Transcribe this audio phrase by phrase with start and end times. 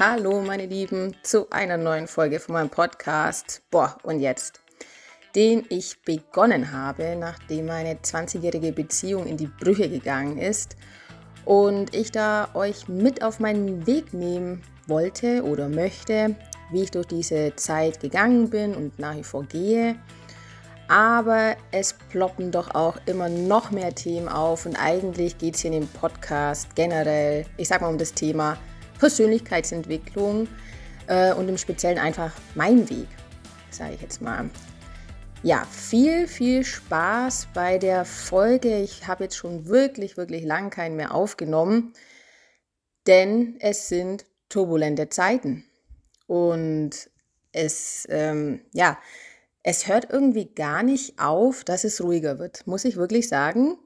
[0.00, 3.62] Hallo meine Lieben zu einer neuen Folge von meinem Podcast.
[3.68, 4.60] Boah, und jetzt,
[5.34, 10.76] den ich begonnen habe, nachdem meine 20-jährige Beziehung in die Brüche gegangen ist
[11.44, 16.36] und ich da euch mit auf meinen Weg nehmen wollte oder möchte,
[16.70, 19.96] wie ich durch diese Zeit gegangen bin und nach wie vor gehe.
[20.86, 25.72] Aber es ploppen doch auch immer noch mehr Themen auf und eigentlich geht es hier
[25.72, 28.56] in dem Podcast generell, ich sag mal um das Thema
[28.98, 30.48] Persönlichkeitsentwicklung
[31.06, 33.08] äh, und im Speziellen einfach mein Weg,
[33.70, 34.50] sage ich jetzt mal.
[35.42, 38.80] Ja, viel, viel Spaß bei der Folge.
[38.80, 41.92] Ich habe jetzt schon wirklich, wirklich lang keinen mehr aufgenommen,
[43.06, 45.64] denn es sind turbulente Zeiten.
[46.26, 47.08] Und
[47.52, 48.98] es, ähm, ja,
[49.62, 53.78] es hört irgendwie gar nicht auf, dass es ruhiger wird, muss ich wirklich sagen.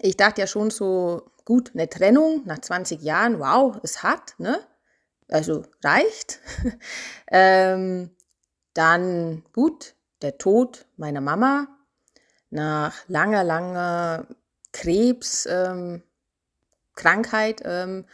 [0.00, 4.60] Ich dachte ja schon so, gut, eine Trennung nach 20 Jahren, wow, es hat, ne?
[5.28, 6.40] Also reicht.
[7.30, 8.10] ähm,
[8.74, 11.68] dann gut, der Tod meiner Mama
[12.50, 14.26] nach langer, langer
[14.72, 16.02] Krebskrankheit.
[17.64, 18.04] Ähm, ähm,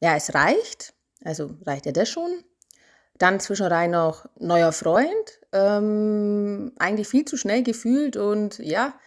[0.00, 0.94] ja, es reicht.
[1.22, 2.42] Also reicht ja das schon.
[3.18, 5.40] Dann zwischenrein noch neuer Freund.
[5.52, 8.98] Ähm, eigentlich viel zu schnell gefühlt und ja,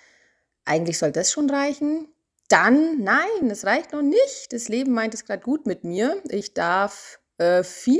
[0.63, 2.07] eigentlich soll das schon reichen
[2.51, 4.47] dann, nein, es reicht noch nicht.
[4.51, 6.21] Das Leben meint es gerade gut mit mir.
[6.29, 7.99] Ich darf äh, viel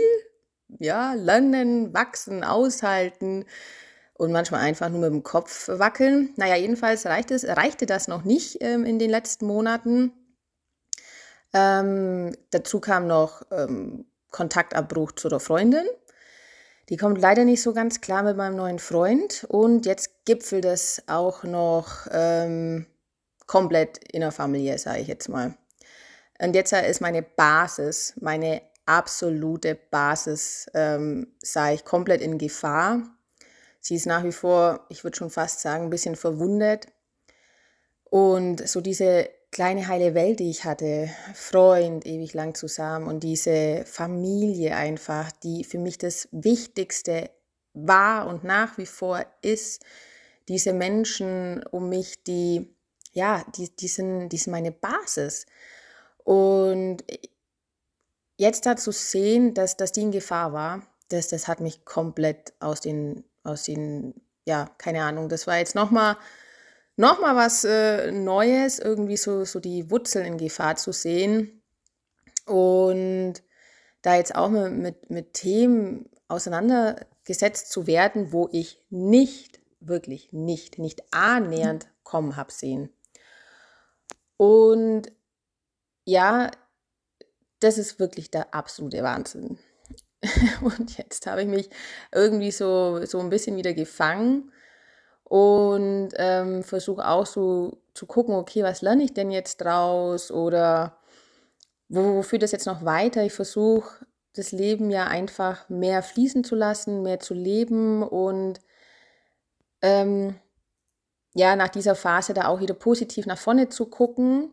[0.80, 3.46] ja, lernen, wachsen, aushalten
[4.14, 6.34] und manchmal einfach nur mit dem Kopf wackeln.
[6.38, 10.14] Naja, jedenfalls reicht es, reichte das noch nicht ähm, in den letzten Monaten.
[11.54, 15.86] Ähm, dazu kam noch ähm, Kontaktabbruch zu der Freundin.
[16.90, 19.46] Die kommt leider nicht so ganz klar mit meinem neuen Freund.
[19.50, 22.86] Und jetzt gipfelt es auch noch ähm,
[23.52, 25.54] komplett in der Familie, sage ich jetzt mal.
[26.42, 33.02] Und jetzt ist meine Basis, meine absolute Basis, ähm, sage ich, komplett in Gefahr.
[33.82, 36.88] Sie ist nach wie vor, ich würde schon fast sagen, ein bisschen verwundet.
[38.06, 43.84] Und so diese kleine heile Welt, die ich hatte, Freund ewig lang zusammen und diese
[43.86, 47.30] Familie einfach, die für mich das Wichtigste
[47.74, 49.84] war und nach wie vor ist,
[50.48, 52.74] diese Menschen um mich, die
[53.12, 55.46] ja, die, die, sind, die sind meine Basis.
[56.24, 57.04] Und
[58.38, 62.54] jetzt da zu sehen, dass, dass die in Gefahr war, das, das hat mich komplett
[62.60, 64.14] aus den, aus den,
[64.46, 66.18] ja, keine Ahnung, das war jetzt nochmal
[66.98, 71.62] noch mal was äh, Neues, irgendwie so, so die Wurzeln in Gefahr zu sehen.
[72.46, 73.36] Und
[74.02, 80.80] da jetzt auch mit, mit, mit Themen auseinandergesetzt zu werden, wo ich nicht, wirklich nicht,
[80.80, 82.90] nicht annähernd kommen habe sehen.
[84.42, 85.04] Und
[86.04, 86.50] ja,
[87.60, 89.60] das ist wirklich der absolute Wahnsinn.
[90.64, 91.70] Und jetzt habe ich mich
[92.12, 94.52] irgendwie so, so ein bisschen wieder gefangen
[95.26, 100.98] und ähm, versuche auch so zu gucken, okay, was lerne ich denn jetzt draus oder
[101.88, 103.24] wo, führt das jetzt noch weiter?
[103.24, 108.60] Ich versuche das Leben ja einfach mehr fließen zu lassen, mehr zu leben und
[109.84, 110.36] ähm,
[111.34, 114.52] ja, nach dieser Phase da auch wieder positiv nach vorne zu gucken.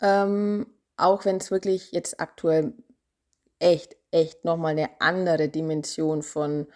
[0.00, 2.72] Ähm, auch wenn es wirklich jetzt aktuell
[3.58, 6.66] echt, echt nochmal eine andere Dimension von,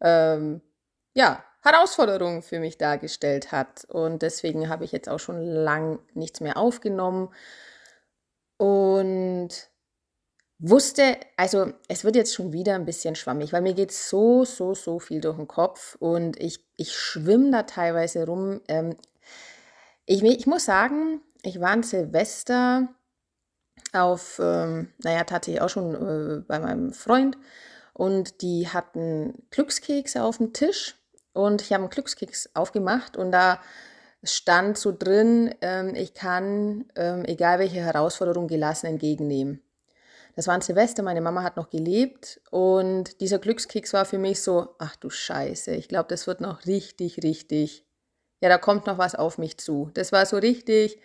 [0.00, 0.62] ähm,
[1.14, 3.84] ja, Herausforderungen für mich dargestellt hat.
[3.86, 7.34] Und deswegen habe ich jetzt auch schon lang nichts mehr aufgenommen.
[8.56, 9.69] Und
[10.60, 14.74] wusste, also es wird jetzt schon wieder ein bisschen schwammig, weil mir geht so, so,
[14.74, 18.60] so viel durch den Kopf und ich, ich schwimme da teilweise rum.
[18.68, 18.96] Ähm,
[20.04, 22.88] ich, ich muss sagen, ich war an Silvester
[23.92, 27.38] auf, ähm, naja, tatsächlich auch schon äh, bei meinem Freund
[27.94, 30.96] und die hatten Glückskekse auf dem Tisch
[31.32, 33.60] und ich habe einen Glückskeks aufgemacht und da
[34.22, 39.62] stand so drin, ähm, ich kann, ähm, egal welche Herausforderung, gelassen entgegennehmen.
[40.36, 44.42] Das war ein Silvester, meine Mama hat noch gelebt und dieser Glückskeks war für mich
[44.42, 47.84] so, ach du Scheiße, ich glaube, das wird noch richtig, richtig,
[48.40, 49.90] ja, da kommt noch was auf mich zu.
[49.94, 50.98] Das war so richtig,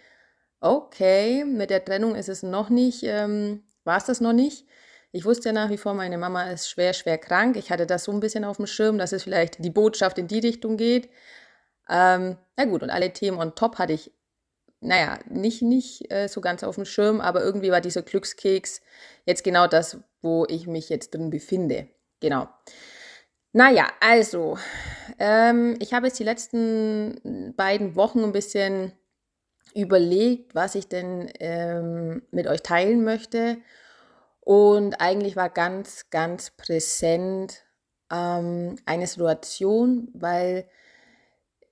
[0.62, 4.66] okay, mit der Trennung ist es noch nicht, ähm, war es das noch nicht.
[5.12, 7.56] Ich wusste ja nach wie vor, meine Mama ist schwer, schwer krank.
[7.56, 10.28] Ich hatte das so ein bisschen auf dem Schirm, dass es vielleicht die Botschaft in
[10.28, 11.10] die Richtung geht.
[11.90, 14.12] Ähm, na gut, und alle Themen on top hatte ich
[14.82, 18.82] naja, nicht, nicht äh, so ganz auf dem Schirm, aber irgendwie war dieser Glückskeks
[19.26, 21.88] jetzt genau das, wo ich mich jetzt drin befinde.
[22.20, 22.48] Genau.
[23.54, 24.58] Naja, also,
[25.18, 28.92] ähm, ich habe jetzt die letzten beiden Wochen ein bisschen
[29.74, 33.58] überlegt, was ich denn ähm, mit euch teilen möchte.
[34.42, 37.64] Und eigentlich war ganz, ganz präsent
[38.12, 40.68] ähm, eine Situation, weil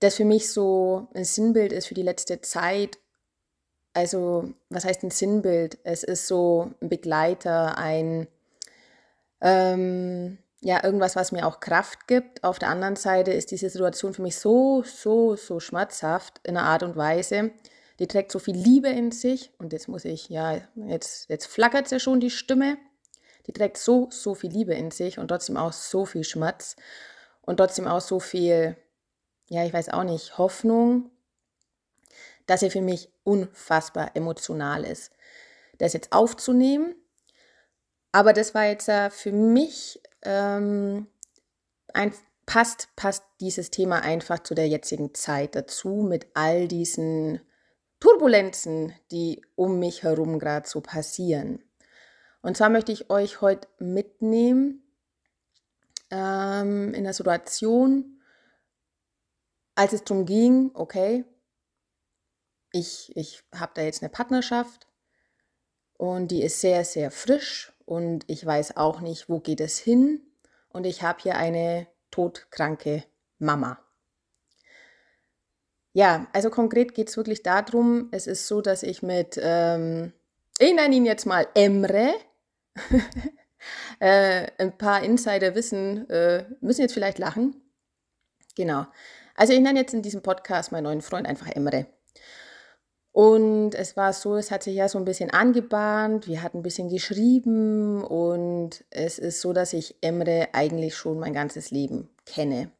[0.03, 2.99] das für mich so ein Sinnbild ist für die letzte Zeit.
[3.93, 5.77] Also, was heißt ein Sinnbild?
[5.83, 8.27] Es ist so ein Begleiter, ein,
[9.39, 12.43] ähm, ja, irgendwas, was mir auch Kraft gibt.
[12.43, 16.67] Auf der anderen Seite ist diese Situation für mich so, so, so schmerzhaft in einer
[16.67, 17.51] Art und Weise.
[17.99, 21.89] Die trägt so viel Liebe in sich und jetzt muss ich, ja, jetzt, jetzt flackert
[21.91, 22.77] ja schon die Stimme.
[23.47, 26.75] Die trägt so, so viel Liebe in sich und trotzdem auch so viel Schmerz
[27.41, 28.75] und trotzdem auch so viel
[29.53, 31.11] ja, ich weiß auch nicht, Hoffnung,
[32.47, 35.11] dass er für mich unfassbar emotional ist.
[35.77, 36.95] Das jetzt aufzunehmen.
[38.11, 41.07] Aber das war jetzt äh, für mich ähm,
[41.93, 42.13] ein,
[42.47, 47.39] passt, passt dieses Thema einfach zu der jetzigen Zeit dazu, mit all diesen
[47.99, 51.63] Turbulenzen, die um mich herum gerade so passieren.
[52.41, 54.83] Und zwar möchte ich euch heute mitnehmen
[56.09, 58.12] ähm, in der Situation,
[59.75, 61.25] als es darum ging, okay,
[62.71, 64.87] ich, ich habe da jetzt eine Partnerschaft
[65.93, 70.21] und die ist sehr, sehr frisch und ich weiß auch nicht, wo geht es hin
[70.69, 73.03] und ich habe hier eine todkranke
[73.39, 73.79] Mama.
[75.93, 80.11] Ja, also konkret geht es wirklich darum, es ist so, dass ich mit, ähm,
[80.57, 82.15] ich nenne ihn jetzt mal Emre,
[83.99, 87.61] äh, ein paar Insider wissen, äh, müssen jetzt vielleicht lachen.
[88.55, 88.87] Genau.
[89.35, 91.87] Also ich nenne jetzt in diesem Podcast meinen neuen Freund einfach Emre.
[93.11, 96.63] Und es war so, es hat sich ja so ein bisschen angebahnt, wir hatten ein
[96.63, 102.71] bisschen geschrieben und es ist so, dass ich Emre eigentlich schon mein ganzes Leben kenne.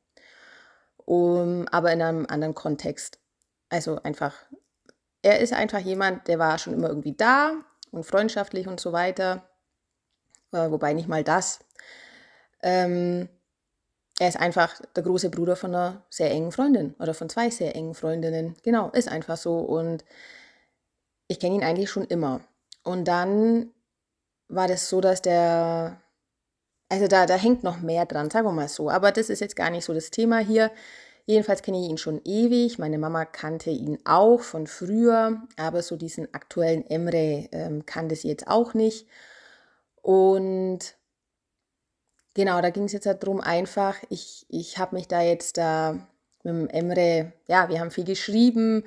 [1.05, 3.19] Um, aber in einem anderen Kontext.
[3.69, 4.33] Also einfach,
[5.21, 7.53] er ist einfach jemand, der war schon immer irgendwie da
[7.91, 9.47] und freundschaftlich und so weiter.
[10.51, 11.59] Äh, wobei nicht mal das.
[12.63, 13.29] Ähm,
[14.19, 17.75] er ist einfach der große Bruder von einer sehr engen Freundin oder von zwei sehr
[17.75, 18.55] engen Freundinnen.
[18.63, 19.57] Genau, ist einfach so.
[19.59, 20.05] Und
[21.27, 22.41] ich kenne ihn eigentlich schon immer.
[22.83, 23.71] Und dann
[24.49, 25.99] war das so, dass der,
[26.89, 28.89] also da, da hängt noch mehr dran, sagen wir mal so.
[28.89, 30.71] Aber das ist jetzt gar nicht so das Thema hier.
[31.25, 32.77] Jedenfalls kenne ich ihn schon ewig.
[32.77, 38.27] Meine Mama kannte ihn auch von früher, aber so diesen aktuellen Emre ähm, kannte sie
[38.27, 39.07] jetzt auch nicht.
[40.01, 40.95] Und
[42.33, 46.07] Genau, da ging es jetzt darum, einfach, ich, ich habe mich da jetzt da
[46.43, 48.83] mit dem Emre, ja, wir haben viel geschrieben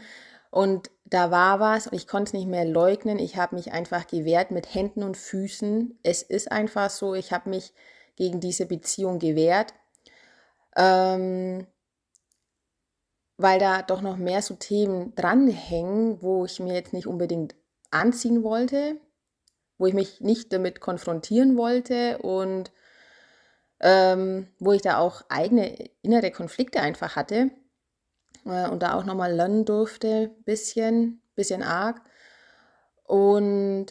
[0.51, 3.19] und da war was und ich konnte es nicht mehr leugnen.
[3.19, 5.99] Ich habe mich einfach gewehrt mit Händen und Füßen.
[6.03, 7.73] Es ist einfach so, ich habe mich
[8.17, 9.75] gegen diese Beziehung gewehrt,
[10.77, 11.67] ähm,
[13.37, 17.55] weil da doch noch mehr so Themen dranhängen, wo ich mir jetzt nicht unbedingt
[17.91, 18.97] anziehen wollte,
[19.79, 22.73] wo ich mich nicht damit konfrontieren wollte und
[23.81, 27.51] ähm, wo ich da auch eigene innere Konflikte einfach hatte
[28.45, 32.01] äh, und da auch nochmal lernen durfte, bisschen, bisschen arg.
[33.05, 33.87] Und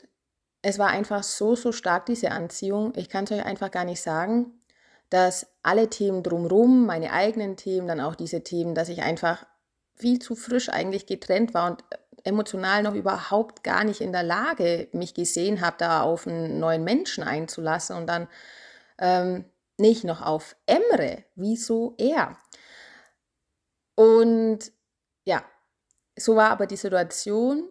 [0.62, 2.94] es war einfach so, so stark, diese Anziehung.
[2.96, 4.60] Ich kann es euch einfach gar nicht sagen,
[5.10, 9.46] dass alle Themen drumherum, meine eigenen Themen, dann auch diese Themen, dass ich einfach
[9.96, 11.84] viel zu frisch eigentlich getrennt war und
[12.24, 16.84] emotional noch überhaupt gar nicht in der Lage mich gesehen habe, da auf einen neuen
[16.84, 18.28] Menschen einzulassen und dann
[18.98, 19.45] ähm,
[19.78, 22.38] nicht noch auf Emre, wieso er?
[23.96, 24.72] Und
[25.26, 25.44] ja,
[26.18, 27.70] so war aber die Situation.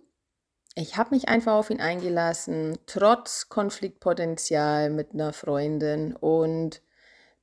[0.75, 6.83] Ich habe mich einfach auf ihn eingelassen, trotz Konfliktpotenzial mit einer Freundin und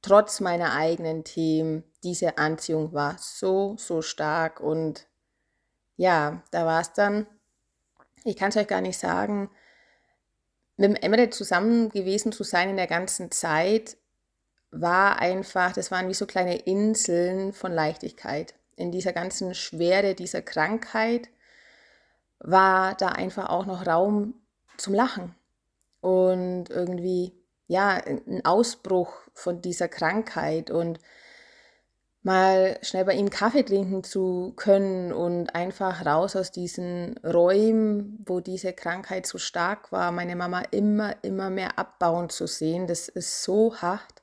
[0.02, 1.84] trotz meiner eigenen Themen.
[2.04, 5.08] Diese Anziehung war so, so stark und
[5.96, 7.28] ja, da war es dann,
[8.24, 9.50] ich kann es euch gar nicht sagen,
[10.78, 13.98] mit Emre zusammen gewesen zu sein in der ganzen Zeit,
[14.72, 18.56] war einfach, das waren wie so kleine Inseln von Leichtigkeit.
[18.76, 21.30] In dieser ganzen Schwere dieser Krankheit
[22.40, 24.34] war da einfach auch noch Raum
[24.78, 25.36] zum Lachen.
[26.00, 27.34] Und irgendwie,
[27.68, 31.00] ja, ein Ausbruch von dieser Krankheit und
[32.24, 38.40] mal schnell bei ihm Kaffee trinken zu können und einfach raus aus diesen Räumen, wo
[38.40, 43.44] diese Krankheit so stark war, meine Mama immer, immer mehr abbauen zu sehen, das ist
[43.44, 44.21] so hart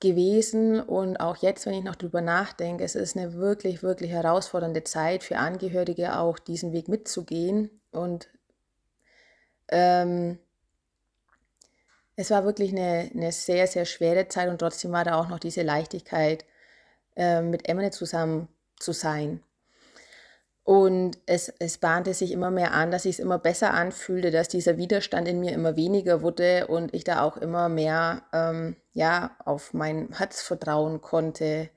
[0.00, 4.84] gewesen und auch jetzt, wenn ich noch drüber nachdenke, es ist eine wirklich, wirklich herausfordernde
[4.84, 8.28] Zeit für Angehörige auch diesen Weg mitzugehen und
[9.68, 10.38] ähm,
[12.16, 15.38] es war wirklich eine, eine sehr, sehr schwere Zeit und trotzdem war da auch noch
[15.38, 16.44] diese Leichtigkeit,
[17.16, 19.42] äh, mit Emily zusammen zu sein.
[20.70, 24.46] Und es, es bahnte sich immer mehr an, dass ich es immer besser anfühlte, dass
[24.46, 29.34] dieser Widerstand in mir immer weniger wurde und ich da auch immer mehr ähm, ja,
[29.44, 31.70] auf mein Herz vertrauen konnte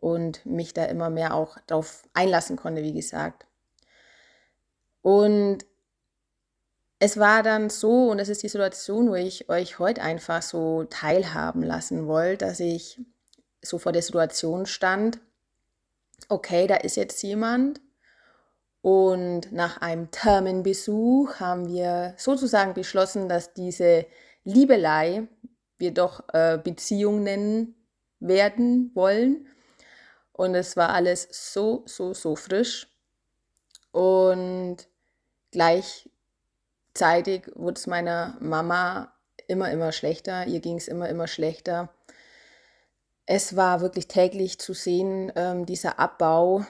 [0.00, 3.46] und mich da immer mehr auch darauf einlassen konnte, wie gesagt.
[5.02, 5.58] Und
[6.98, 10.82] es war dann so, und das ist die Situation, wo ich euch heute einfach so
[10.90, 13.00] teilhaben lassen wollte, dass ich
[13.62, 15.20] so vor der Situation stand,
[16.28, 17.80] okay, da ist jetzt jemand,
[18.82, 24.06] und nach einem Terminbesuch haben wir sozusagen beschlossen, dass diese
[24.42, 25.28] Liebelei
[25.78, 27.76] wir doch äh, Beziehung nennen
[28.18, 29.46] werden wollen.
[30.32, 32.88] Und es war alles so, so, so frisch.
[33.92, 34.78] Und
[35.52, 39.12] gleichzeitig wurde es meiner Mama
[39.46, 40.46] immer, immer schlechter.
[40.46, 41.94] Ihr ging es immer, immer schlechter.
[43.26, 46.64] Es war wirklich täglich zu sehen, ähm, dieser Abbau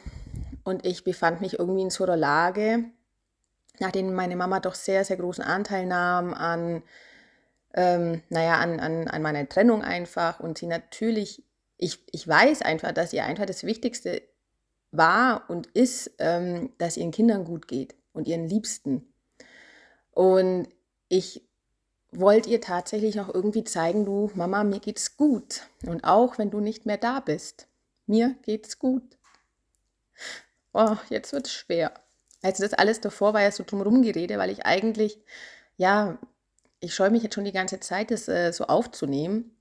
[0.65, 2.85] und ich befand mich irgendwie in so einer Lage,
[3.79, 6.83] nachdem meine Mama doch sehr, sehr großen Anteil nahm an,
[7.75, 11.43] ähm, naja, an, an, an meiner Trennung einfach und sie natürlich,
[11.79, 14.23] ich, ich weiß einfach, dass ihr einfach das Wichtigste
[14.91, 19.13] war und ist, ähm, dass ihren Kindern gut geht und ihren Liebsten.
[20.11, 20.69] Und
[21.09, 21.49] ich
[22.11, 25.63] wollte ihr tatsächlich noch irgendwie zeigen, du Mama, mir geht's gut.
[25.87, 27.69] Und auch wenn du nicht mehr da bist,
[28.07, 29.17] mir geht's gut
[30.73, 31.93] oh, jetzt wird es schwer.
[32.43, 35.19] Also das alles davor war ja so drumherum geredet, weil ich eigentlich,
[35.77, 36.19] ja,
[36.81, 39.57] ich scheue mich jetzt schon die ganze Zeit, das äh, so aufzunehmen.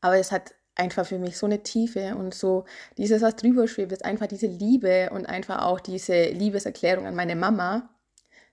[0.00, 2.64] Aber es hat einfach für mich so eine Tiefe und so
[2.96, 7.36] dieses, was drüber schwebt, ist einfach diese Liebe und einfach auch diese Liebeserklärung an meine
[7.36, 7.90] Mama,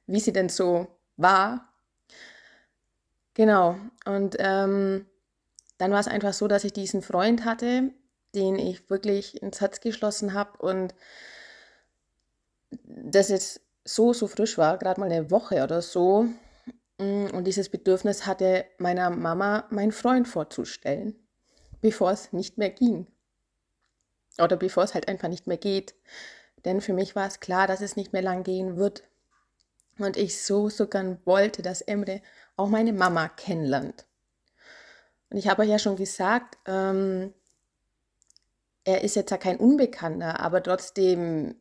[0.06, 1.74] wie sie denn so war.
[3.34, 3.78] Genau.
[4.06, 5.06] Und ähm,
[5.78, 7.92] dann war es einfach so, dass ich diesen Freund hatte,
[8.36, 10.94] den ich wirklich ins Herz geschlossen habe und
[13.04, 16.28] das jetzt so, so frisch war, gerade mal eine Woche oder so.
[16.98, 21.16] Mm, und dieses Bedürfnis hatte meiner Mama meinen Freund vorzustellen,
[21.82, 23.08] bevor es nicht mehr ging.
[24.40, 25.96] Oder bevor es halt einfach nicht mehr geht.
[26.66, 29.04] Denn für mich war es klar, dass es nicht mehr lang gehen wird.
[30.00, 32.22] Und ich so, so gern wollte, dass Emre
[32.56, 34.06] auch meine Mama kennenlernt.
[35.30, 37.34] Und ich habe ja schon gesagt, ähm,
[38.84, 41.56] er ist jetzt ja kein Unbekannter, aber trotzdem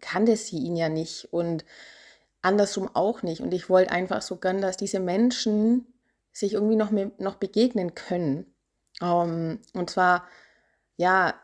[0.00, 1.64] kannte sie ihn ja nicht und
[2.42, 3.40] andersrum auch nicht.
[3.40, 5.86] Und ich wollte einfach so gern, dass diese Menschen
[6.32, 8.46] sich irgendwie noch, noch begegnen können.
[9.00, 10.24] Um, ähm, und zwar,
[10.96, 11.34] ja,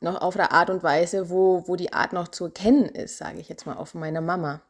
[0.00, 3.40] noch auf eine Art und Weise, wo, wo die Art noch zu erkennen ist, sage
[3.40, 4.60] ich jetzt mal, auf meiner Mama.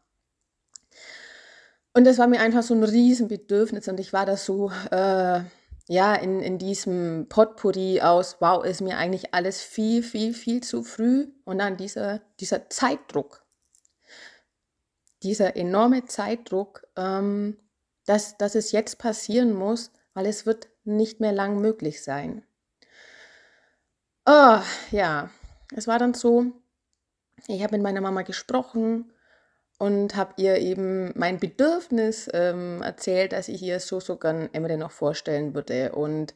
[1.92, 5.40] Und das war mir einfach so ein Riesenbedürfnis und ich war da so, äh,
[5.88, 10.82] ja, in, in diesem Potpourri aus, wow, ist mir eigentlich alles viel, viel, viel zu
[10.82, 11.28] früh.
[11.44, 13.42] Und dann dieser, dieser Zeitdruck,
[15.22, 17.56] dieser enorme Zeitdruck, ähm,
[18.04, 22.44] dass, dass es jetzt passieren muss, weil es wird nicht mehr lang möglich sein.
[24.26, 24.58] Oh,
[24.90, 25.30] ja,
[25.74, 26.52] es war dann so,
[27.46, 29.10] ich habe mit meiner Mama gesprochen
[29.78, 34.90] und habe ihr eben mein Bedürfnis ähm, erzählt, dass ich ihr so sogar Emre noch
[34.90, 35.92] vorstellen würde.
[35.92, 36.34] Und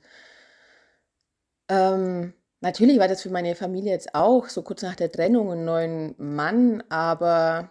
[1.69, 5.65] ähm, natürlich war das für meine Familie jetzt auch so kurz nach der Trennung ein
[5.65, 7.71] neuer Mann, aber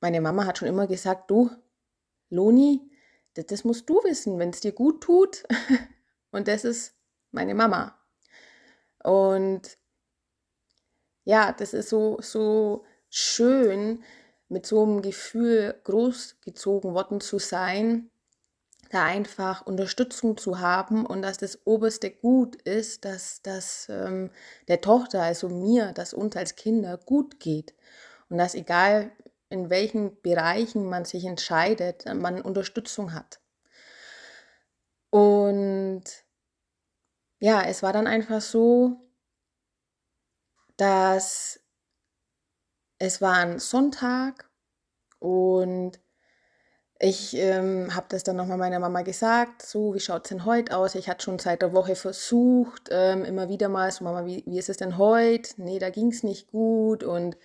[0.00, 1.50] meine Mama hat schon immer gesagt, du,
[2.30, 2.88] Loni,
[3.34, 5.42] das, das musst du wissen, wenn es dir gut tut.
[6.30, 6.94] Und das ist
[7.32, 7.98] meine Mama.
[9.02, 9.78] Und
[11.24, 14.02] ja, das ist so, so schön,
[14.48, 18.10] mit so einem Gefühl großgezogen worden zu sein,
[18.90, 24.30] da einfach Unterstützung zu haben und dass das oberste Gut ist, dass, dass ähm,
[24.66, 27.74] der Tochter, also mir, dass uns als Kinder gut geht.
[28.30, 29.10] Und dass egal
[29.50, 33.40] in welchen Bereichen man sich entscheidet, man Unterstützung hat.
[35.10, 36.04] Und
[37.40, 39.08] ja, es war dann einfach so,
[40.76, 41.60] dass
[42.98, 44.48] es war ein Sonntag
[45.18, 46.00] und
[47.00, 50.76] ich ähm, habe das dann nochmal meiner Mama gesagt, so, wie schaut es denn heute
[50.76, 50.96] aus?
[50.96, 54.58] Ich hatte schon seit der Woche versucht, ähm, immer wieder mal so, Mama, wie, wie
[54.58, 55.62] ist es denn heute?
[55.62, 57.36] Nee, da ging es nicht gut und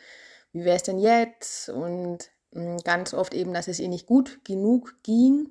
[0.54, 1.70] wie wäre es denn jetzt?
[1.70, 5.50] Und äh, ganz oft eben, dass es ihr nicht gut genug ging.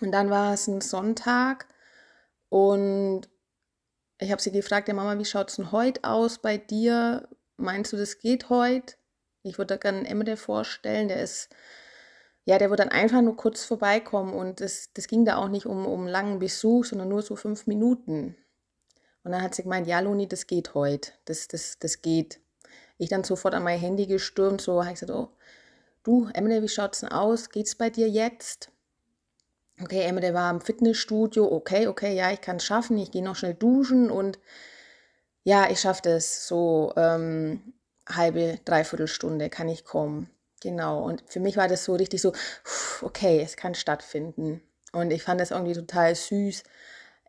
[0.00, 1.66] Und dann war es ein Sonntag
[2.48, 3.28] und
[4.18, 7.28] ich habe sie gefragt, ja Mama, wie schaut es denn heute aus bei dir?
[7.56, 8.94] Meinst du, das geht heute?
[9.42, 11.48] Ich würde da gerne Emre vorstellen, der ist,
[12.44, 15.66] ja, der wird dann einfach nur kurz vorbeikommen und das, das ging da auch nicht
[15.66, 18.36] um, um langen Besuch, sondern nur so fünf Minuten.
[19.24, 22.40] Und dann hat sie gemeint, ja, Loni, das geht heute, das, das, das geht.
[22.98, 25.30] ich dann sofort an mein Handy gestürmt, so habe ich gesagt, oh,
[26.02, 27.50] du, Emily, wie schaut's denn aus?
[27.50, 28.70] Geht's bei dir jetzt?
[29.82, 33.36] Okay, Emily war im Fitnessstudio, okay, okay, ja, ich kann es schaffen, ich gehe noch
[33.36, 34.38] schnell duschen und
[35.46, 37.72] ja, ich schaffe das, so ähm,
[38.08, 40.28] halbe, dreiviertel Stunde kann ich kommen.
[40.60, 42.32] Genau, und für mich war das so richtig so,
[43.00, 44.60] okay, es kann stattfinden.
[44.92, 46.64] Und ich fand das irgendwie total süß,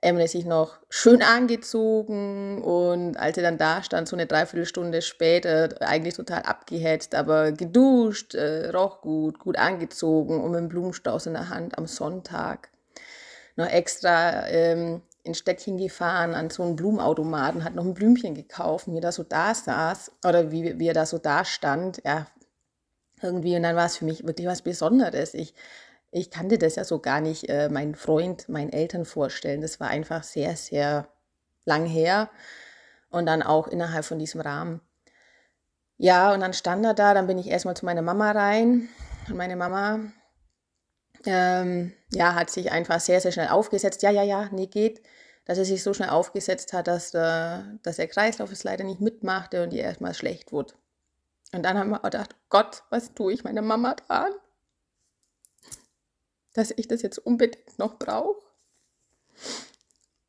[0.01, 5.69] Emily sich noch schön angezogen und als sie dann da stand, so eine Dreiviertelstunde später,
[5.81, 11.33] eigentlich total abgehetzt, aber geduscht, äh, roch gut, gut angezogen und mit einem Blumenstrauß in
[11.33, 12.69] der Hand am Sonntag.
[13.55, 18.88] Noch extra ähm, ins Städtchen gefahren, an so einen Blumenautomaten, hat noch ein Blümchen gekauft,
[18.88, 22.01] wie er da so da saß oder wie, wie er da so da stand.
[22.03, 22.27] Ja,
[23.22, 23.55] irgendwie.
[23.55, 25.34] Und dann war es für mich wirklich was Besonderes.
[25.34, 25.53] Ich
[26.12, 29.62] ich kannte das ja so gar nicht, äh, meinen Freund, meinen Eltern vorstellen.
[29.62, 31.07] Das war einfach sehr, sehr
[31.65, 32.29] lang her
[33.10, 34.81] und dann auch innerhalb von diesem Rahmen.
[35.98, 38.88] Ja, und dann stand er da, dann bin ich erstmal zu meiner Mama rein
[39.27, 40.00] und meine Mama
[41.27, 44.01] ähm, ja, hat sich einfach sehr, sehr schnell aufgesetzt.
[44.01, 45.01] Ja, ja, ja, nee, geht.
[45.46, 49.00] Dass er sich so schnell aufgesetzt hat, dass der, dass der Kreislauf es leider nicht
[49.00, 50.74] mitmachte und ihr erstmal schlecht wurde.
[51.53, 54.29] Und dann haben wir gedacht, Gott, was tue ich meiner Mama da
[56.57, 58.41] dass ich das jetzt unbedingt noch brauche.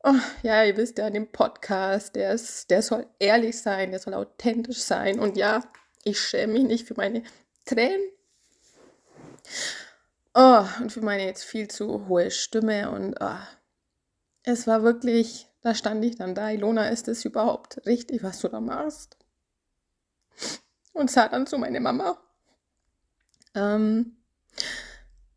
[0.03, 0.13] Oh,
[0.43, 4.77] ja, ihr wisst ja, dem Podcast, der, ist, der soll ehrlich sein, der soll authentisch
[4.77, 5.19] sein.
[5.19, 5.63] Und ja,
[6.03, 7.23] ich schäme mich nicht für meine
[7.65, 8.11] Tränen.
[10.41, 12.89] Oh, und für meine jetzt viel zu hohe Stimme.
[12.91, 13.39] Und oh,
[14.43, 18.47] es war wirklich, da stand ich dann da, Ilona, ist das überhaupt richtig, was du
[18.47, 19.17] da machst?
[20.93, 22.17] Und sah dann zu meiner Mama.
[23.53, 24.15] Ähm,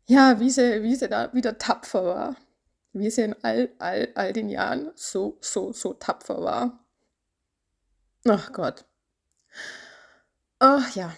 [0.05, 2.35] ja, wie sie, wie sie da wieder tapfer war.
[2.93, 6.79] Wie sie in all, all, all den Jahren so, so, so tapfer war.
[8.25, 8.85] Ach Gott.
[10.59, 11.13] Ach ja.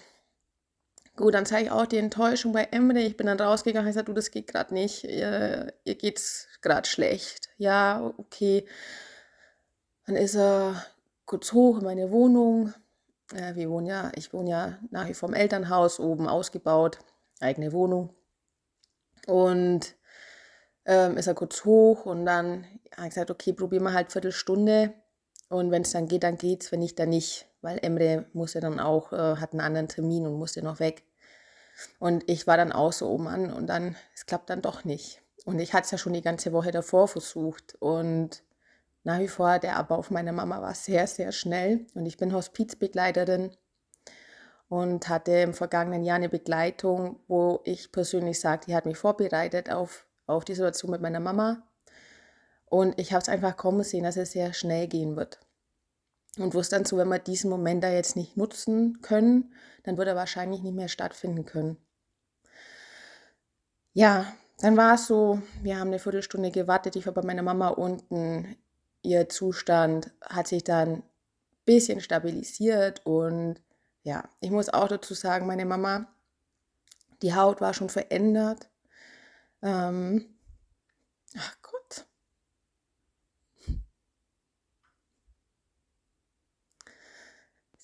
[1.16, 3.06] Gut, dann zeige ich auch die Enttäuschung bei Emily.
[3.06, 5.06] Ich bin dann rausgegangen und gesagt, du, das geht gerade nicht.
[5.06, 7.50] Ihr, ihr geht's gerade schlecht.
[7.58, 8.68] Ja, okay.
[10.06, 10.86] Dann ist er
[11.26, 12.74] kurz hoch in meine Wohnung.
[13.34, 17.00] Ja, wir wohnen ja, ich wohne ja nach wie vor im Elternhaus, oben ausgebaut,
[17.40, 18.14] eigene Wohnung.
[19.26, 19.96] Und
[20.86, 24.94] ähm, ist er kurz hoch und dann habe ich gesagt, okay, probieren wir halt Viertelstunde.
[25.50, 27.48] Und wenn es dann geht, dann geht's, wenn nicht, dann nicht.
[27.66, 31.04] Weil Emre musste dann auch, äh, hat einen anderen Termin und musste noch weg.
[31.98, 35.24] Und ich war dann auch so oben an und dann, es klappt dann doch nicht.
[35.46, 37.76] Und ich hatte es ja schon die ganze Woche davor versucht.
[37.80, 38.44] Und
[39.04, 41.88] nach wie vor, der Abbau auf meiner Mama war sehr, sehr schnell.
[41.96, 43.50] Und ich bin Hospizbegleiterin
[44.70, 49.72] und hatte im vergangenen Jahr eine Begleitung, wo ich persönlich sage, die hat mich vorbereitet
[49.72, 51.64] auf, auf die Situation mit meiner Mama.
[52.66, 55.40] Und ich habe es einfach kommen sehen, dass es sehr schnell gehen wird.
[56.38, 60.08] Und wusste dann so, wenn wir diesen Moment da jetzt nicht nutzen können, dann wird
[60.08, 61.78] er wahrscheinlich nicht mehr stattfinden können.
[63.94, 67.70] Ja, dann war es so, wir haben eine Viertelstunde gewartet, ich war bei meiner Mama
[67.70, 68.58] unten.
[69.02, 71.04] Ihr Zustand hat sich dann ein
[71.64, 73.62] bisschen stabilisiert und
[74.04, 76.08] ja, ich muss auch dazu sagen, meine Mama,
[77.22, 78.70] die Haut war schon verändert.
[79.62, 80.36] Ähm,
[81.38, 81.75] ach Gott.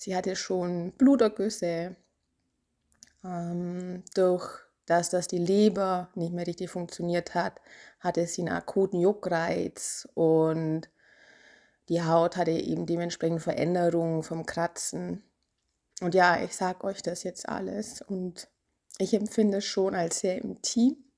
[0.02, 1.96] Sie hatte schon Blutergüsse.
[3.24, 4.50] Ähm, durch
[4.88, 7.62] das, dass die Leber nicht mehr richtig funktioniert hat,
[8.00, 10.90] hatte sie einen akuten Juckreiz und
[11.88, 15.22] die Haut hatte eben dementsprechend Veränderungen vom Kratzen.
[16.02, 18.50] Und ja, ich sage euch das jetzt alles und
[18.98, 21.11] ich empfinde es schon als sehr intim.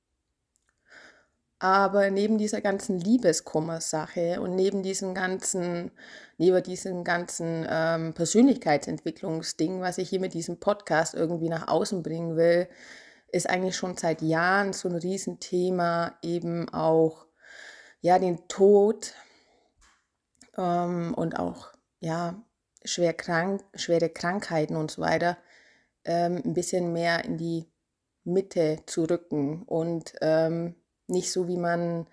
[1.63, 5.91] Aber neben dieser ganzen Liebeskummer-Sache und neben diesem ganzen,
[6.37, 12.35] neben diesem ganzen ähm, Persönlichkeitsentwicklungsding, was ich hier mit diesem Podcast irgendwie nach außen bringen
[12.35, 12.67] will,
[13.31, 17.27] ist eigentlich schon seit Jahren so ein Riesenthema eben auch
[18.01, 19.13] ja den Tod
[20.57, 21.69] ähm, und auch
[22.01, 22.43] ja
[22.83, 25.37] schwer krank, schwere Krankheiten und so weiter
[26.03, 27.71] ähm, ein bisschen mehr in die
[28.25, 29.63] Mitte zu rücken.
[29.63, 30.75] Und ähm,
[31.07, 32.07] nicht so, wie man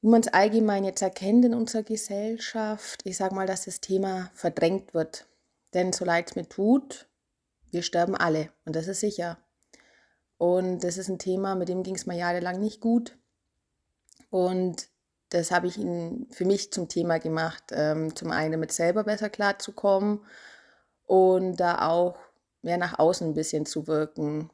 [0.00, 3.00] wie man es allgemein jetzt erkennt in unserer Gesellschaft.
[3.04, 5.26] Ich sage mal, dass das Thema verdrängt wird.
[5.74, 7.08] Denn so leid es mir tut,
[7.70, 9.38] wir sterben alle und das ist sicher.
[10.38, 13.18] Und das ist ein Thema, mit dem ging es mir jahrelang nicht gut.
[14.30, 14.88] Und
[15.30, 19.28] das habe ich ihn für mich zum Thema gemacht, ähm, zum einen damit selber besser
[19.28, 20.20] klarzukommen
[21.06, 22.16] und da auch
[22.62, 24.50] mehr nach außen ein bisschen zu wirken,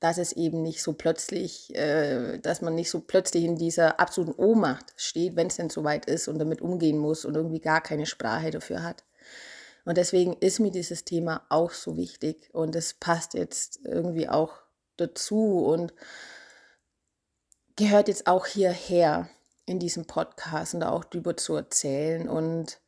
[0.00, 4.32] dass es eben nicht so plötzlich, äh, dass man nicht so plötzlich in dieser absoluten
[4.32, 8.06] Ohnmacht steht, wenn es denn soweit ist und damit umgehen muss und irgendwie gar keine
[8.06, 9.04] Sprache dafür hat.
[9.84, 14.54] Und deswegen ist mir dieses Thema auch so wichtig und es passt jetzt irgendwie auch
[14.96, 15.92] dazu und
[17.76, 19.28] gehört jetzt auch hierher
[19.66, 22.28] in diesem Podcast und auch drüber zu erzählen.
[22.28, 22.80] Und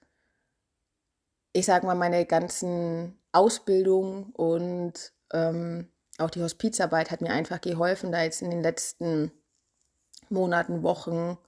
[1.52, 5.91] ich sage mal, meine ganzen Ausbildung und ähm,
[6.24, 9.32] auch die Hospizarbeit hat mir einfach geholfen, da jetzt in den letzten
[10.28, 11.38] Monaten, Wochen,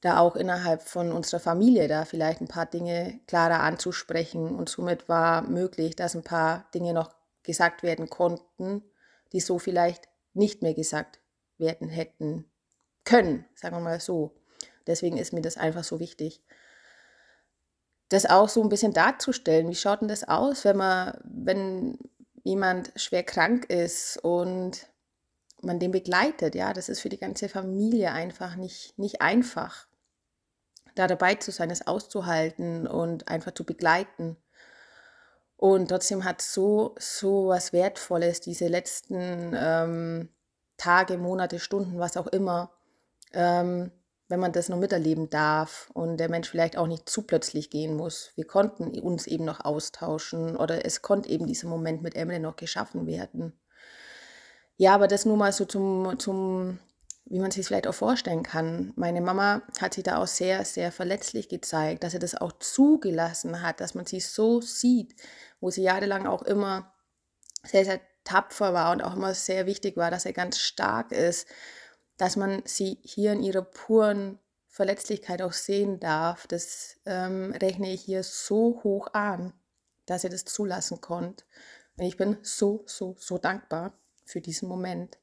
[0.00, 4.54] da auch innerhalb von unserer Familie da vielleicht ein paar Dinge klarer anzusprechen.
[4.54, 8.82] Und somit war möglich, dass ein paar Dinge noch gesagt werden konnten,
[9.32, 11.20] die so vielleicht nicht mehr gesagt
[11.58, 12.44] werden hätten
[13.04, 14.34] können, sagen wir mal so.
[14.86, 16.42] Deswegen ist mir das einfach so wichtig.
[18.08, 19.68] Das auch so ein bisschen darzustellen.
[19.68, 21.98] Wie schaut denn das aus, wenn man, wenn
[22.44, 24.86] jemand schwer krank ist und
[25.62, 29.86] man den begleitet, ja, das ist für die ganze Familie einfach nicht, nicht einfach,
[30.94, 34.36] da dabei zu sein, es auszuhalten und einfach zu begleiten.
[35.56, 40.28] Und trotzdem hat so, so was Wertvolles, diese letzten ähm,
[40.76, 42.72] Tage, Monate, Stunden, was auch immer,
[43.32, 43.90] ähm,
[44.28, 47.96] wenn man das noch miterleben darf und der Mensch vielleicht auch nicht zu plötzlich gehen
[47.96, 48.32] muss.
[48.36, 52.56] Wir konnten uns eben noch austauschen oder es konnte eben dieser Moment mit Emily noch
[52.56, 53.58] geschaffen werden.
[54.76, 56.78] Ja, aber das nur mal so zum, zum
[57.24, 58.92] wie man sich vielleicht auch vorstellen kann.
[58.96, 63.62] Meine Mama hat sich da auch sehr, sehr verletzlich gezeigt, dass sie das auch zugelassen
[63.62, 65.14] hat, dass man sie so sieht,
[65.60, 66.92] wo sie jahrelang auch immer
[67.64, 71.46] sehr, sehr tapfer war und auch immer sehr wichtig war, dass er ganz stark ist
[72.18, 78.02] dass man sie hier in ihrer puren Verletzlichkeit auch sehen darf, das ähm, rechne ich
[78.02, 79.52] hier so hoch an,
[80.06, 81.44] dass ihr das zulassen konnte.
[81.96, 83.92] Und ich bin so, so, so dankbar
[84.24, 85.18] für diesen Moment.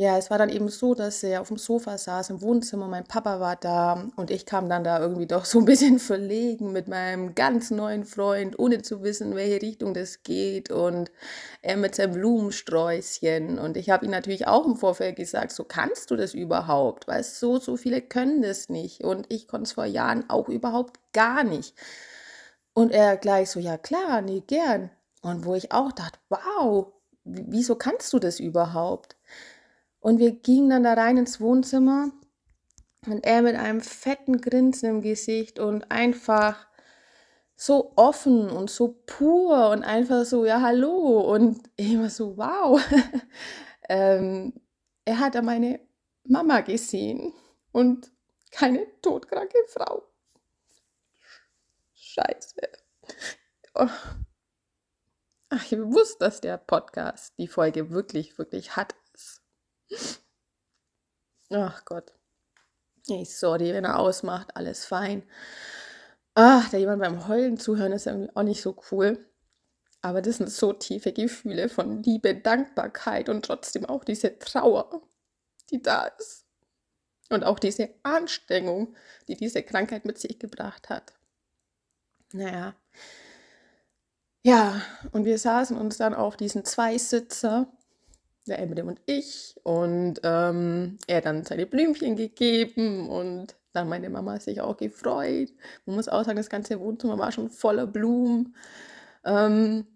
[0.00, 3.04] Ja, es war dann eben so, dass er auf dem Sofa saß im Wohnzimmer, mein
[3.04, 6.88] Papa war da und ich kam dann da irgendwie doch so ein bisschen verlegen mit
[6.88, 11.12] meinem ganz neuen Freund, ohne zu wissen, welche Richtung das geht und
[11.60, 16.10] er mit seinem Blumensträußchen und ich habe ihm natürlich auch im Vorfeld gesagt, so kannst
[16.10, 19.84] du das überhaupt, weil so, so viele können das nicht und ich konnte es vor
[19.84, 21.74] Jahren auch überhaupt gar nicht.
[22.72, 24.88] Und er gleich so, ja klar, nee, gern.
[25.20, 26.90] Und wo ich auch dachte, wow,
[27.24, 29.16] wieso kannst du das überhaupt?
[30.00, 32.10] Und wir gingen dann da rein ins Wohnzimmer
[33.06, 36.66] und er mit einem fetten Grinsen im Gesicht und einfach
[37.54, 41.20] so offen und so pur und einfach so, ja, hallo.
[41.20, 42.80] Und ich war so, wow.
[43.90, 44.54] ähm,
[45.04, 45.80] er hat da meine
[46.24, 47.34] Mama gesehen
[47.72, 48.10] und
[48.50, 50.02] keine todkranke Frau.
[51.94, 52.56] Scheiße.
[53.74, 53.88] Oh.
[55.50, 58.94] Ach, ich wusste, dass der Podcast die Folge wirklich, wirklich hat
[61.50, 62.12] Ach Gott.
[63.08, 65.24] Hey, sorry, wenn er ausmacht, alles fein.
[66.34, 69.26] Ach, da jemand beim Heulen zuhören ist irgendwie auch nicht so cool.
[70.02, 75.02] Aber das sind so tiefe Gefühle von Liebe, Dankbarkeit und trotzdem auch diese Trauer,
[75.70, 76.46] die da ist.
[77.30, 78.96] Und auch diese Anstrengung,
[79.28, 81.12] die diese Krankheit mit sich gebracht hat.
[82.32, 82.74] Naja.
[84.42, 84.80] Ja,
[85.12, 87.70] und wir saßen uns dann auf diesen Zweisitzer
[88.46, 89.54] der Emily und ich.
[89.62, 95.52] Und ähm, er hat dann seine Blümchen gegeben und dann meine Mama sich auch gefreut.
[95.86, 98.54] Man muss auch sagen, das ganze Wohnzimmer war schon voller Blumen.
[99.24, 99.86] Ähm,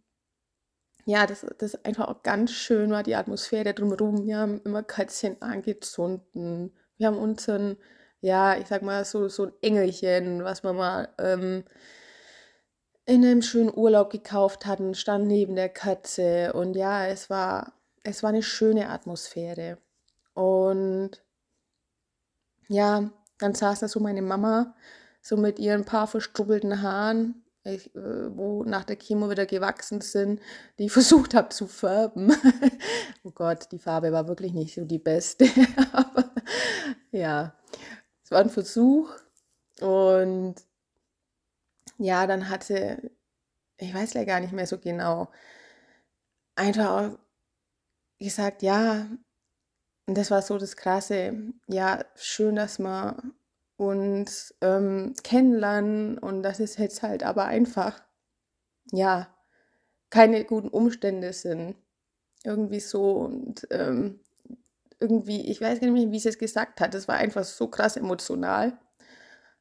[1.07, 4.27] ja, das, das einfach auch ganz schön war, die Atmosphäre drumherum.
[4.27, 6.23] Wir haben immer Kätzchen angezündet.
[6.33, 7.77] Wir haben unseren,
[8.21, 11.65] ja, ich sag mal, so, so ein Engelchen, was wir mal ähm,
[13.07, 16.53] in einem schönen Urlaub gekauft hatten, stand neben der Katze.
[16.55, 19.79] Und ja, es war es war eine schöne Atmosphäre.
[20.35, 21.23] Und
[22.69, 24.75] ja, dann saß da so meine Mama,
[25.21, 30.41] so mit ihren paar verstrubbelten Haaren, ich, äh, wo nach der Chemo wieder gewachsen sind,
[30.79, 32.33] die ich versucht habe zu färben.
[33.25, 35.47] oh Gott, die Farbe war wirklich nicht so die beste.
[35.93, 36.31] Aber
[37.11, 37.55] ja,
[38.23, 39.11] es war ein Versuch.
[39.81, 40.57] Und
[41.97, 43.11] ja, dann hatte,
[43.79, 45.31] ich weiß ja gar nicht mehr so genau,
[46.55, 47.17] einfach
[48.25, 49.07] gesagt, ja,
[50.07, 53.17] und das war so das Krasse, ja, schön, dass wir
[53.77, 58.03] uns ähm, kennenlernen und das ist jetzt halt aber einfach,
[58.93, 59.29] ja,
[60.11, 61.77] keine guten Umstände sind.
[62.45, 64.21] Irgendwie so und ähm,
[65.01, 67.69] irgendwie, ich weiß gar nicht mehr, wie sie es gesagt hat, das war einfach so
[67.69, 68.79] krass emotional,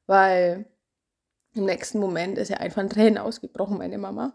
[0.06, 0.66] weil
[1.56, 4.34] im nächsten Moment ist ja einfach ein Tränen ausgebrochen, meine Mama,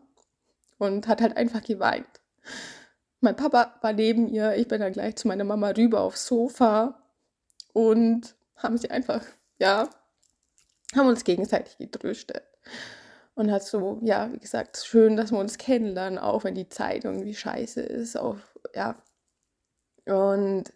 [0.79, 2.21] und hat halt einfach geweint.
[3.21, 7.03] Mein Papa war neben ihr, ich bin dann gleich zu meiner Mama rüber aufs Sofa
[7.73, 9.25] und haben sie einfach,
[9.59, 9.89] ja,
[10.97, 12.43] haben uns gegenseitig getröstet.
[13.35, 17.05] Und hat so, ja, wie gesagt, schön, dass wir uns kennenlernen, auch wenn die Zeit
[17.05, 18.17] irgendwie scheiße ist.
[18.17, 18.37] Auch,
[18.75, 19.01] ja.
[20.07, 20.73] Und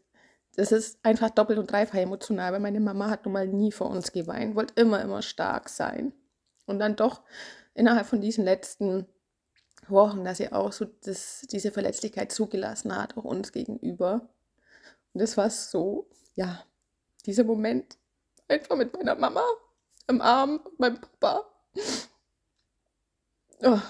[0.56, 3.90] es ist einfach doppelt und dreifach emotional, weil meine Mama hat nun mal nie vor
[3.90, 6.12] uns geweint, wollte immer, immer stark sein.
[6.66, 7.22] Und dann doch
[7.74, 9.06] innerhalb von diesen letzten
[9.88, 14.28] Wochen, dass sie auch so das, diese Verletzlichkeit zugelassen hat, auch uns gegenüber.
[15.12, 16.64] Und das war so, ja,
[17.26, 17.98] dieser Moment
[18.48, 19.44] einfach mit meiner Mama
[20.08, 21.46] im Arm meinem Papa.
[23.62, 23.80] Oh,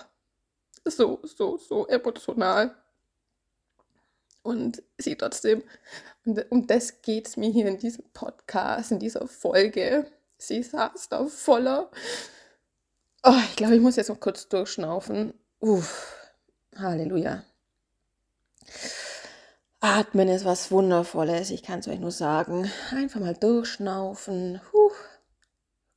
[0.85, 2.76] so, so, so emotional.
[4.42, 5.62] Und sie trotzdem,
[6.24, 10.11] und um das geht es mir hier in diesem Podcast, in dieser Folge.
[10.37, 11.90] Sie saß da voller.
[13.22, 15.33] Oh, ich glaube, ich muss jetzt noch kurz durchschnaufen.
[15.64, 16.16] Uff,
[16.75, 17.44] Halleluja.
[19.79, 22.68] Atmen ist was Wundervolles, ich kann es euch nur sagen.
[22.90, 24.61] Einfach mal durchschnaufen.
[24.72, 24.90] Huh.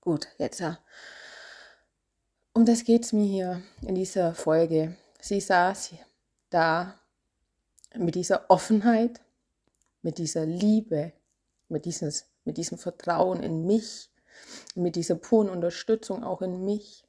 [0.01, 0.63] Gut, jetzt.
[2.54, 4.97] Um das geht es mir hier in dieser Folge.
[5.19, 5.93] Sie saß
[6.51, 6.99] da
[7.95, 9.19] mit dieser Offenheit,
[10.04, 11.12] mit dieser Liebe,
[11.69, 14.12] mit, dieses, mit diesem Vertrauen in mich,
[14.75, 17.04] mit dieser puren Unterstützung auch in mich,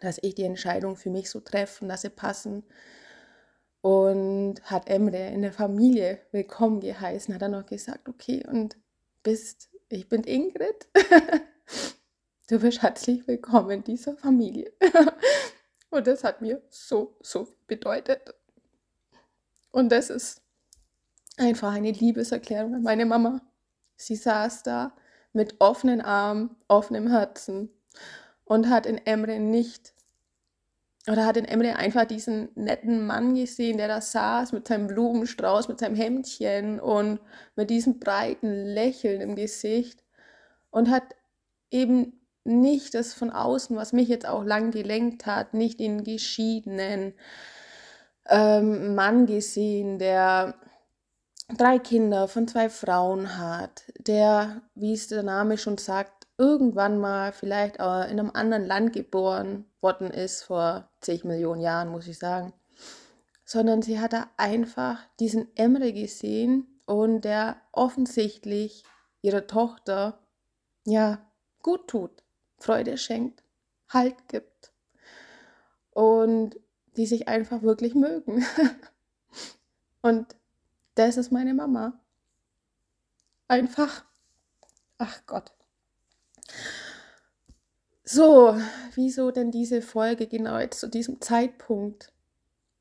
[0.00, 2.64] dass ich die Entscheidung für mich so treffen lasse passen,
[3.82, 8.76] und hat Emre in der Familie willkommen geheißen, hat er noch gesagt, okay, und
[9.22, 10.86] bist, ich bin Ingrid,
[12.48, 14.72] du bist herzlich willkommen in dieser Familie.
[15.90, 18.34] und das hat mir so, so bedeutet.
[19.72, 20.42] Und das ist
[21.38, 23.40] einfach eine Liebeserklärung an meine Mama.
[23.96, 24.94] Sie saß da
[25.32, 27.70] mit offenen Armen, offenem Herzen
[28.50, 29.94] und hat in Emre nicht
[31.06, 35.68] oder hat in Emily einfach diesen netten Mann gesehen, der da saß mit seinem Blumenstrauß,
[35.68, 37.20] mit seinem Hemdchen und
[37.54, 40.02] mit diesem breiten Lächeln im Gesicht
[40.70, 41.14] und hat
[41.70, 47.14] eben nicht das von außen, was mich jetzt auch lang gelenkt hat, nicht den geschiedenen
[48.28, 50.56] ähm, Mann gesehen, der
[51.56, 57.32] drei Kinder von zwei Frauen hat, der, wie es der Name schon sagt, irgendwann mal
[57.32, 62.54] vielleicht in einem anderen Land geboren worden ist, vor zig Millionen Jahren, muss ich sagen.
[63.44, 68.84] Sondern sie hat da einfach diesen Emre gesehen und der offensichtlich
[69.20, 70.18] ihrer Tochter
[70.86, 71.18] ja
[71.62, 72.22] gut tut,
[72.58, 73.44] Freude schenkt,
[73.90, 74.72] Halt gibt
[75.90, 76.58] und
[76.96, 78.46] die sich einfach wirklich mögen.
[80.02, 80.36] und
[80.94, 82.00] das ist meine Mama.
[83.46, 84.04] Einfach,
[84.96, 85.52] ach Gott.
[88.04, 88.56] So,
[88.94, 92.12] wieso denn diese Folge genau jetzt zu diesem Zeitpunkt?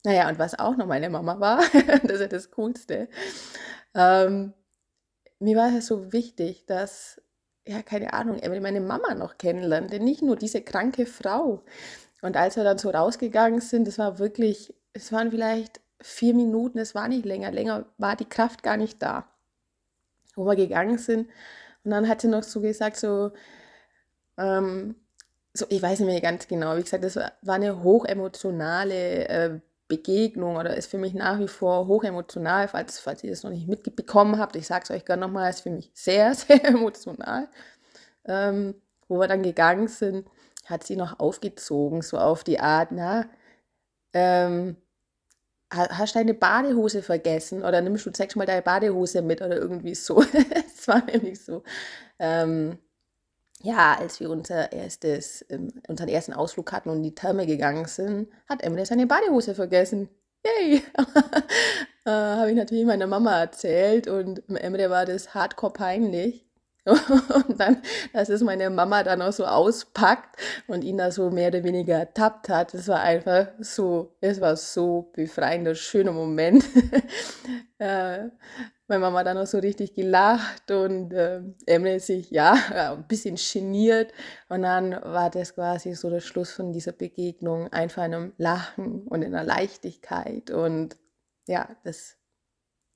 [0.04, 1.60] Naja, und was auch noch meine Mama war,
[2.04, 3.10] das ist ja das Coolste.
[3.94, 4.54] Ähm,
[5.40, 7.22] mir war es so wichtig, dass,
[7.68, 11.64] ja, keine Ahnung, meine Mama noch kennenlernt, denn nicht nur diese kranke Frau.
[12.22, 16.80] Und als wir dann so rausgegangen sind, das war wirklich, es waren vielleicht vier Minuten,
[16.80, 19.28] es war nicht länger, länger war die Kraft gar nicht da,
[20.36, 21.30] wo wir gegangen sind.
[21.84, 23.32] Und dann hat sie noch so gesagt, so,
[24.38, 24.96] ähm,
[25.54, 30.56] so, ich weiß nicht mehr ganz genau, wie gesagt, das war, eine hochemotionale äh, Begegnung
[30.58, 34.38] oder ist für mich nach wie vor hochemotional, falls, falls ihr das noch nicht mitbekommen
[34.38, 34.56] habt.
[34.56, 37.50] Ich sage es euch gerne nochmal, ist für mich sehr, sehr emotional.
[38.26, 38.76] Ähm,
[39.08, 40.28] wo wir dann gegangen sind,
[40.66, 43.26] hat sie noch aufgezogen, so auf die Art, na,
[44.14, 44.78] ähm,
[45.72, 50.24] hast du deine Badehose vergessen oder nimmst du sechsmal deine Badehose mit oder irgendwie so.
[50.94, 51.62] War nämlich so.
[52.18, 52.80] Ähm,
[53.62, 57.86] ja, als wir unser erstes, ähm, unseren ersten Ausflug hatten und in die Therme gegangen
[57.86, 60.10] sind, hat Emily seine Badehose vergessen.
[60.44, 60.82] Yay!
[62.06, 66.46] äh, Habe ich natürlich meiner Mama erzählt und Emily war das hardcore peinlich.
[66.86, 71.50] und dann, dass es meine Mama dann auch so auspackt und ihn da so mehr
[71.50, 76.66] oder weniger ertappt hat, das war einfach so, es war so befreiender, schöner Moment.
[77.78, 78.30] äh,
[78.90, 82.54] meine Mama dann auch so richtig gelacht und äh, Emily sich ja
[82.94, 84.12] ein bisschen geniert.
[84.50, 89.08] Und dann war das quasi so der Schluss von dieser Begegnung, einfach in einem Lachen
[89.08, 90.52] und in einer Leichtigkeit.
[90.52, 90.98] Und
[91.48, 92.18] ja, das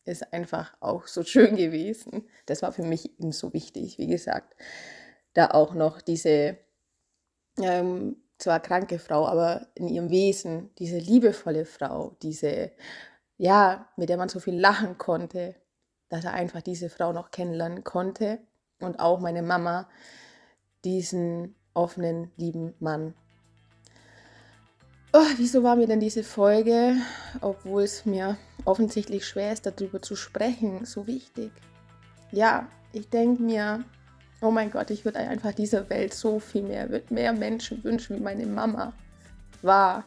[0.06, 2.27] ist einfach auch so schön gewesen.
[2.45, 4.56] Das war für mich eben so wichtig, wie gesagt,
[5.34, 6.58] da auch noch diese
[7.60, 12.71] ähm, zwar kranke Frau, aber in ihrem Wesen diese liebevolle Frau, diese
[13.38, 15.56] ja, mit der man so viel lachen konnte,
[16.13, 18.38] dass er einfach diese Frau noch kennenlernen konnte
[18.80, 19.89] und auch meine Mama
[20.86, 23.15] diesen offenen, lieben Mann
[25.15, 26.95] Oh, wieso war mir denn diese Folge,
[27.41, 31.52] obwohl es mir offensichtlich schwer ist, darüber zu sprechen, so wichtig?
[32.32, 33.84] Ja, ich denke mir,
[34.41, 38.17] oh mein Gott, ich würde einfach dieser Welt so viel mehr, würde mehr Menschen wünschen,
[38.17, 38.93] wie meine Mama
[39.62, 40.04] war.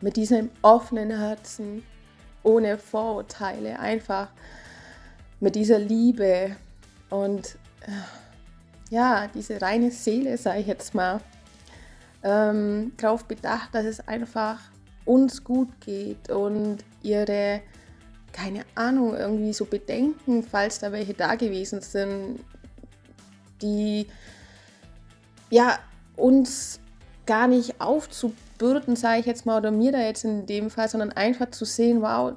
[0.00, 1.84] Mit diesem offenen Herzen,
[2.42, 4.28] ohne Vorurteile, einfach
[5.40, 6.56] mit dieser Liebe
[7.08, 7.90] und äh,
[8.90, 11.20] ja, diese reine Seele, sage ich jetzt mal,
[12.22, 14.58] ähm, darauf bedacht, dass es einfach
[15.04, 17.62] uns gut geht und ihre,
[18.32, 22.40] keine Ahnung, irgendwie so Bedenken, falls da welche da gewesen sind,
[23.62, 24.06] die
[25.50, 25.78] ja
[26.16, 26.80] uns
[27.26, 27.80] gar nicht
[28.60, 31.64] aufzubürden, sage ich jetzt mal, oder mir da jetzt in dem Fall, sondern einfach zu
[31.64, 32.34] sehen, wow,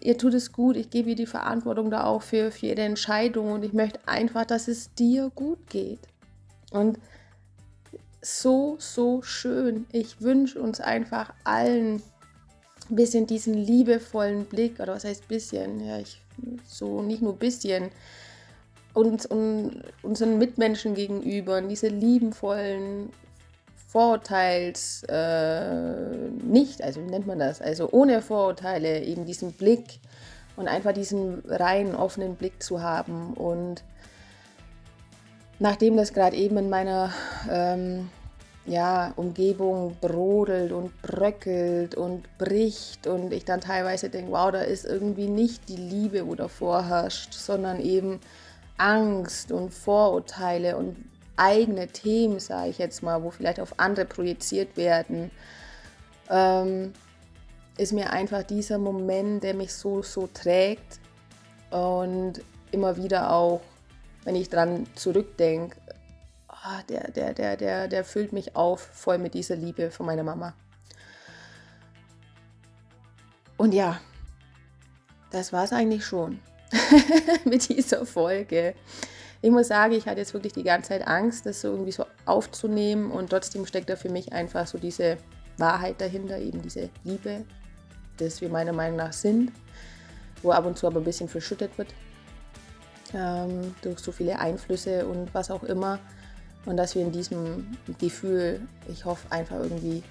[0.00, 3.52] ihr tut es gut, ich gebe ihr die Verantwortung da auch für, für ihre Entscheidung
[3.52, 6.00] und ich möchte einfach, dass es dir gut geht.
[6.70, 6.98] Und
[8.20, 9.86] so, so schön.
[9.92, 12.02] Ich wünsche uns einfach allen
[12.90, 16.20] ein bisschen diesen liebevollen Blick, oder was heißt bisschen, ja, ich,
[16.66, 17.90] so nicht nur bisschen,
[18.94, 23.10] uns und unseren Mitmenschen gegenüber, diese liebenvollen
[23.92, 26.06] Vorurteils äh,
[26.42, 30.00] nicht, also wie nennt man das, also ohne Vorurteile, eben diesen Blick
[30.56, 33.34] und einfach diesen reinen, offenen Blick zu haben.
[33.34, 33.84] Und
[35.58, 37.12] nachdem das gerade eben in meiner
[37.50, 38.08] ähm,
[38.64, 44.86] ja, Umgebung brodelt und bröckelt und bricht und ich dann teilweise denke, wow, da ist
[44.86, 48.20] irgendwie nicht die Liebe, wo davor herrscht, sondern eben
[48.78, 54.76] Angst und Vorurteile und eigene Themen, sage ich jetzt mal, wo vielleicht auf andere projiziert
[54.76, 55.30] werden,
[56.30, 56.92] ähm,
[57.76, 61.00] ist mir einfach dieser Moment, der mich so, so trägt
[61.70, 62.34] und
[62.70, 63.60] immer wieder auch,
[64.24, 65.76] wenn ich dran zurückdenke,
[66.48, 70.22] oh, der, der, der, der, der füllt mich auf voll mit dieser Liebe von meiner
[70.22, 70.54] Mama.
[73.56, 74.00] Und ja,
[75.30, 76.40] das war es eigentlich schon
[77.44, 78.74] mit dieser Folge
[79.42, 82.06] ich muss sagen, ich hatte jetzt wirklich die ganze Zeit Angst, das so irgendwie so
[82.24, 85.18] aufzunehmen und trotzdem steckt da für mich einfach so diese
[85.58, 87.44] Wahrheit dahinter, eben diese Liebe,
[88.16, 89.52] das wir meiner Meinung nach sind,
[90.42, 91.92] wo ab und zu aber ein bisschen verschüttet wird
[93.14, 95.98] ähm, durch so viele Einflüsse und was auch immer.
[96.64, 100.02] Und dass wir in diesem Gefühl, ich hoffe, einfach irgendwie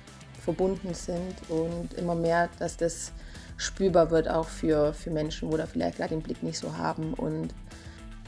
[0.44, 3.14] verbunden sind und immer mehr, dass das
[3.58, 7.14] spürbar wird auch für, für Menschen, wo da vielleicht gerade den Blick nicht so haben
[7.14, 7.54] und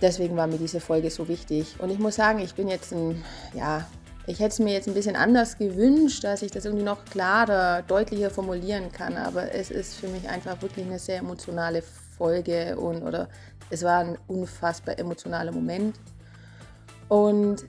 [0.04, 1.76] deswegen war mir diese Folge so wichtig.
[1.80, 3.88] Und ich muss sagen, ich bin jetzt ein, ja,
[4.28, 7.82] ich hätte es mir jetzt ein bisschen anders gewünscht, dass ich das irgendwie noch klarer,
[7.82, 9.18] deutlicher formulieren kann.
[9.18, 11.82] Aber es ist für mich einfach wirklich eine sehr emotionale
[12.18, 13.30] Folge und oder
[13.70, 15.96] es war ein unfassbar emotionaler Moment.
[17.08, 17.66] Und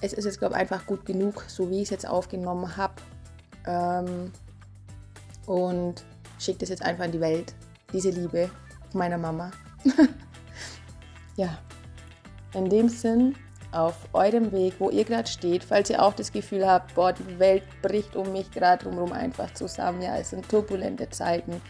[0.00, 2.94] es ist jetzt, glaube ich, einfach gut genug, so wie ich es jetzt aufgenommen habe.
[3.66, 4.32] Ähm,
[5.46, 6.04] und
[6.38, 7.54] schickt es jetzt einfach in die Welt,
[7.92, 8.50] diese Liebe
[8.92, 9.50] meiner Mama.
[11.36, 11.58] ja,
[12.54, 13.34] in dem Sinn,
[13.72, 17.38] auf eurem Weg, wo ihr gerade steht, falls ihr auch das Gefühl habt, boah, die
[17.38, 20.00] Welt bricht um mich gerade drumherum einfach zusammen.
[20.02, 21.60] Ja, es sind turbulente Zeiten.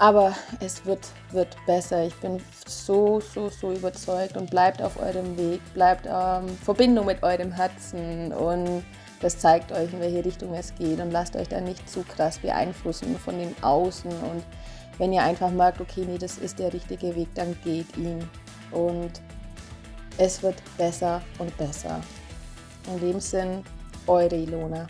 [0.00, 2.04] Aber es wird, wird besser.
[2.04, 7.22] Ich bin so, so, so überzeugt und bleibt auf eurem Weg, bleibt ähm, Verbindung mit
[7.22, 8.84] eurem Herzen und
[9.20, 12.38] das zeigt euch, in welche Richtung es geht und lasst euch da nicht zu krass
[12.38, 14.44] beeinflussen von dem Außen und
[14.98, 18.28] wenn ihr einfach merkt, okay, nee, das ist der richtige Weg, dann geht ihn.
[18.70, 19.20] Und
[20.16, 22.00] es wird besser und besser.
[22.86, 23.62] In dem Sinn,
[24.06, 24.86] eure Ilona.